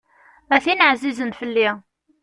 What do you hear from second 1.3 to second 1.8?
fell-i.